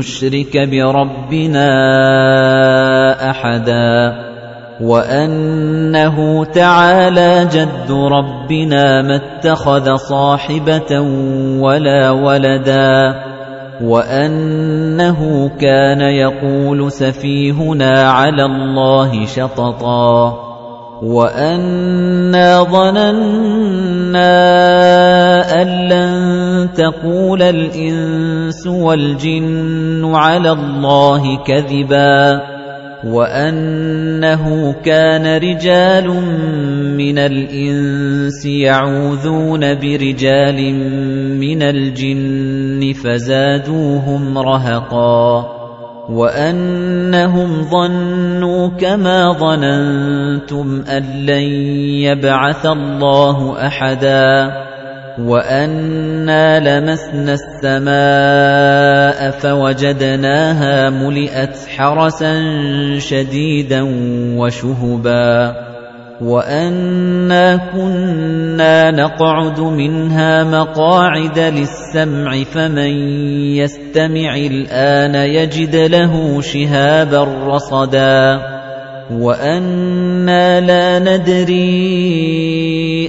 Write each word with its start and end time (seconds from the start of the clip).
نُشْرِكَ 0.00 0.56
بِرَبِّنَا 0.56 1.70
أَحَدًا 3.30 3.90
وَأَنَّهُ 4.80 6.44
تَعَالَى 6.44 7.48
جَدُّ 7.52 7.90
رَبِّنَا 7.90 9.02
مَا 9.02 9.16
اتَّخَذَ 9.16 9.96
صَاحِبَةً 9.96 11.00
وَلَا 11.60 12.10
وَلَدًا 12.10 13.14
وَأَنَّهُ 13.82 15.50
كَانَ 15.60 16.00
يَقُولُ 16.00 16.92
سَفِيهُنَا 16.92 18.10
عَلَى 18.10 18.44
اللَّهِ 18.44 19.26
شَطَطًا 19.26 20.50
وَأَنَّا 21.02 22.62
ظَنَنَّا 22.62 24.40
أَن 25.70 25.88
لَّن 25.88 26.68
تَقُولَ 26.74 27.42
الْإِنسُ 27.42 28.66
وَالْجِنُّ 28.66 30.10
عَلَى 30.14 30.50
اللَّهِ 30.50 31.44
كَذِبًا 31.46 32.40
وَأَنَّهُ 33.04 34.74
كَانَ 34.84 35.36
رِجَالٌ 35.36 36.06
مِّنَ 36.98 37.18
الْإِنسِ 37.18 38.46
يَعُوذُونَ 38.46 39.74
بِرِجَالٍ 39.74 40.58
مِّنَ 41.38 41.62
الْجِنِّ 41.62 42.92
فَزَادُوهُمْ 42.92 44.38
رَهَقًا 44.38 45.46
وَأَنَّهُمْ 46.10 47.62
ظَنُّوا 47.62 48.68
كَمَا 48.68 49.32
ظَنَنتُمْ 49.32 50.82
أَن 50.88 51.02
لَّن 51.26 51.46
يَبْعَثَ 52.04 52.66
اللَّهُ 52.66 53.66
أَحَدًا 53.66 54.69
وَأَنَّا 55.18 56.60
لَمَسْنَا 56.60 57.34
السَّمَاءَ 57.34 59.30
فَوَجَدْنَاهَا 59.30 60.90
مُلِئَتْ 60.90 61.56
حَرَسًا 61.76 62.34
شَدِيدًا 62.98 63.82
وَشُهُبًا 64.38 65.54
وَأَنَّا 66.20 67.56
كُنَّا 67.72 68.90
نَقْعُدُ 68.90 69.60
مِنْهَا 69.60 70.44
مَقَاعِدَ 70.44 71.38
لِلسَّمْعِ 71.38 72.44
فَمَن 72.44 72.92
يَسْتَمِعِ 73.56 74.36
الْآنَ 74.36 75.14
يَجِدْ 75.14 75.76
لَهُ 75.76 76.40
شِهَابًا 76.40 77.24
رَّصَدًا 77.24 78.49
وَأَنَّا 79.10 80.60
لَا 80.60 80.98
نَدْرِي 80.98 81.60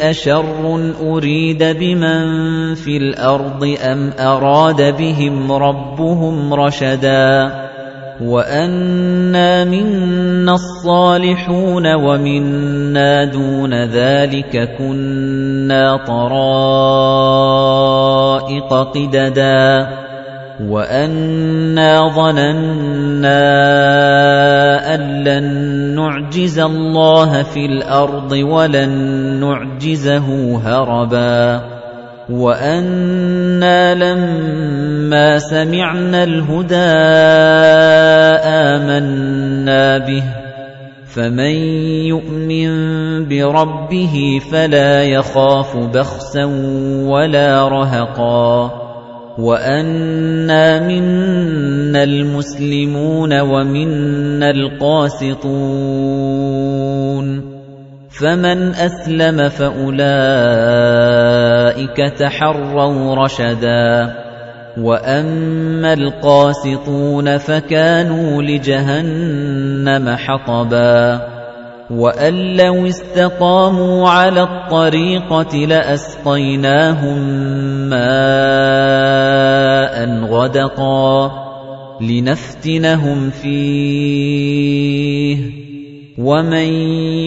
أَشَرٌّ 0.00 0.92
أُرِيدَ 1.02 1.64
بِمَن 1.64 2.74
فِي 2.74 2.96
الْأَرْضِ 2.96 3.76
أَمْ 3.82 4.10
أَرَادَ 4.18 4.96
بِهِمْ 4.98 5.52
رَبُّهُمْ 5.52 6.54
رَشَدًا 6.54 7.52
وَأَنَّا 8.22 9.64
مِنَّا 9.64 10.54
الصَّالِحُونَ 10.54 11.94
وَمِنَّا 11.94 13.24
دُونَ 13.24 13.84
ذَلِكَ 13.84 14.74
كُنَّا 14.78 15.96
طَرَائِقَ 16.06 16.32
قِدَدًا 18.74 19.88
وَأَنَّا 20.66 22.08
ظَنَنَّا 22.08 23.34
أَن 24.94 25.00
لَّن 25.24 25.87
نُّعْجِزَ 26.08 26.58
اللَّهَ 26.58 27.42
فِي 27.42 27.66
الْأَرْضِ 27.66 28.32
وَلَن 28.32 28.92
نُّعْجِزَهُ 29.44 30.26
هَرَبًا 30.64 31.60
وَأَنَّا 32.30 33.94
لَمَّا 33.94 35.38
سَمِعْنَا 35.38 36.24
الْهُدَىٰ 36.24 36.76
آمَنَّا 38.72 39.98
بِهِ 39.98 40.24
فَمَن 41.12 41.54
يُؤْمِن 42.08 42.70
بِرَبِّهِ 43.28 44.40
فَلَا 44.52 45.02
يَخَافُ 45.04 45.76
بَخْسًا 45.76 46.44
وَلَا 47.04 47.68
رَهَقًا 47.68 48.87
وَأَنَّا 49.38 50.82
مِنَّا 50.82 52.02
الْمُسْلِمُونَ 52.02 53.40
وَمِنَّا 53.40 54.50
الْقَاسِطُونَ 54.50 55.48
فَمَنْ 58.10 58.74
أَسْلَمَ 58.74 59.48
فَأُولَئِكَ 59.48 59.98
تَحَرَّوْا 62.18 63.14
رَشَدًا 63.14 64.14
وَأَمَّا 64.78 65.92
الْقَاسِطُونَ 65.92 67.38
فَكَانُوا 67.38 68.42
لِجَهَنَّمَ 68.42 70.16
حَطَبًا 70.16 71.37
وَأَن 71.90 72.34
لَّوْ 72.56 72.86
اسْتَقَامُوا 72.86 74.08
عَلَى 74.08 74.42
الطَّرِيقَةِ 74.42 75.56
لَأَسْقَيْنَاهُم 75.56 77.18
مَّاءً 77.88 79.08
غَدَقًا 80.28 81.32
لِّنَفْتِنَهُمْ 82.00 83.30
فِيهِ 83.30 84.78
وَمَن 86.18 86.68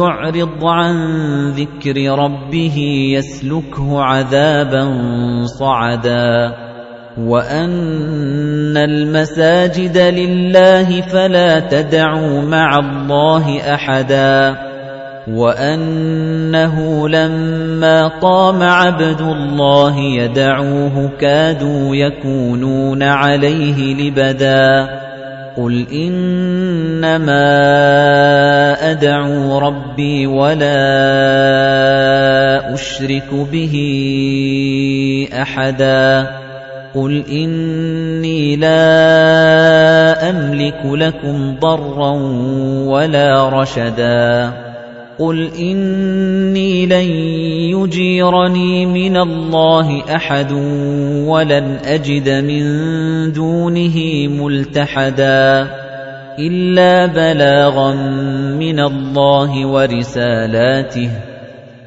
يُعْرِضْ 0.00 0.64
عَن 0.64 0.96
ذِكْرِ 1.50 1.96
رَبِّهِ 2.18 2.78
يَسْلُكْهُ 3.12 4.02
عَذَابًا 4.02 4.84
صَعَدًا 5.44 6.65
وَأَنَّ 7.16 8.76
الْمَسَاجِدَ 8.76 9.98
لِلَّهِ 9.98 11.00
فَلَا 11.00 11.60
تَدْعُوا 11.60 12.40
مَعَ 12.42 12.78
اللَّهِ 12.78 13.74
أَحَدًا 13.74 14.56
وَأَنَّهُ 15.28 17.08
لَمَّا 17.08 18.08
قَامَ 18.20 18.62
عَبْدُ 18.62 19.20
اللَّهِ 19.20 19.98
يَدْعُوهُ 19.98 21.10
كَادُوا 21.20 21.96
يَكُونُونَ 21.96 23.02
عَلَيْهِ 23.02 23.94
لِبَدًا 23.94 24.88
قُلْ 25.56 25.86
إِنَّمَا 25.92 27.48
أَدْعُو 28.90 29.58
رَبِّي 29.58 30.26
وَلَا 30.26 30.76
أُشْرِكُ 32.74 33.30
بِهِ 33.32 33.74
أَحَدًا 35.32 36.35
قُلْ 36.96 37.24
إِنِّي 37.30 38.56
لَا 38.56 40.30
أَمْلِكُ 40.30 40.80
لَكُمْ 40.84 41.56
ضَرًّا 41.60 42.10
وَلَا 42.86 43.48
رَشَدًا. 43.48 44.52
قُلْ 45.18 45.50
إِنِّي 45.58 46.86
لَن 46.86 47.10
يُجِيرَنِي 47.76 48.86
مِنَ 48.86 49.16
اللَّهِ 49.16 50.02
أَحَدٌ 50.16 50.52
وَلَنْ 51.26 51.78
أَجِدَ 51.84 52.28
مِن 52.28 52.64
دُونِهِ 53.32 54.28
مُلْتَحَدًا 54.28 55.66
إِلَّا 56.38 57.06
بَلَاغًا 57.06 57.94
مِنَ 58.56 58.80
اللَّهِ 58.80 59.66
وَرِسَالَاتِهِ. 59.66 61.35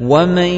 وَمَن 0.00 0.52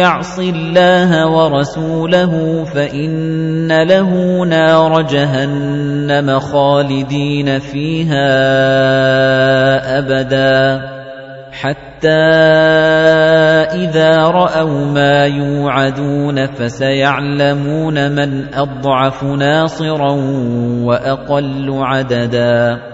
يَعْصِ 0.00 0.38
اللَّهَ 0.38 1.26
وَرَسُولَهُ 1.26 2.64
فَإِنَّ 2.64 3.82
لَهُ 3.82 4.10
نَارَ 4.44 5.02
جَهَنَّمَ 5.02 6.38
خَالِدِينَ 6.40 7.58
فِيهَا 7.58 8.28
أَبَدًا 9.98 10.80
حَتَّى 11.52 12.08
إِذَا 13.84 14.16
رَأَوْا 14.18 14.84
مَا 14.84 15.26
يُوعَدُونَ 15.26 16.46
فَسَيَعْلَمُونَ 16.46 18.12
مَنْ 18.16 18.54
أَضْعَفُ 18.54 19.24
نَاصِرًا 19.24 20.12
وَأَقَلُّ 20.88 21.68
عَدَدًا 21.82 22.89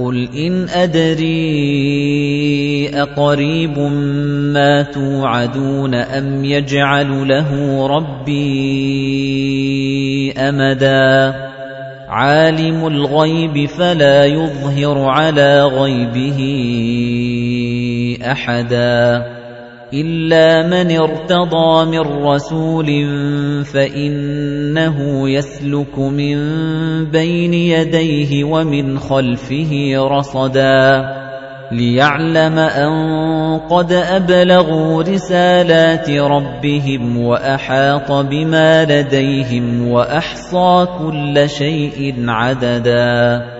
قُلْ 0.00 0.28
إِنْ 0.32 0.68
أَدْرِي 0.68 1.30
أَقَرِيبٌ 2.94 3.78
مَا 4.56 4.82
تُوعَدُونَ 4.82 5.94
أَمْ 5.94 6.44
يَجْعَلُ 6.44 7.28
لَهُ 7.28 7.50
رَبِّي 7.86 8.32
أَمَدًا 10.32 11.34
عالم 12.08 12.86
الغيب 12.86 13.66
فلا 13.68 14.26
يظهر 14.26 14.98
على 15.04 15.64
غيبه 15.64 16.40
احدا 18.32 19.39
الا 19.92 20.66
من 20.68 20.96
ارتضى 20.96 21.84
من 21.90 22.24
رسول 22.24 22.86
فانه 23.64 25.28
يسلك 25.30 25.98
من 25.98 26.36
بين 27.04 27.54
يديه 27.54 28.44
ومن 28.44 28.98
خلفه 28.98 29.92
رصدا 29.98 31.04
ليعلم 31.72 32.58
ان 32.58 32.92
قد 33.70 33.92
ابلغوا 33.92 35.02
رسالات 35.02 36.10
ربهم 36.10 37.16
واحاط 37.18 38.12
بما 38.12 38.84
لديهم 38.84 39.88
واحصى 39.88 40.86
كل 40.98 41.48
شيء 41.48 42.14
عددا 42.28 43.59